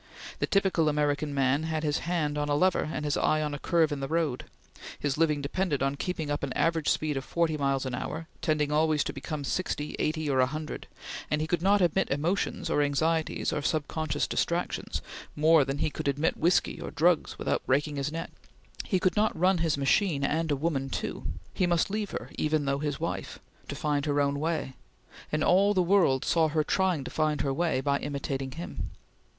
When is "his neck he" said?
17.97-18.97